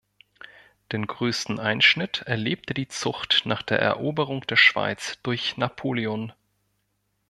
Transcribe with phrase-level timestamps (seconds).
[0.91, 6.33] Den größten Einschnitt erlebte die Zucht nach der Eroberung der Schweiz durch Napoleon.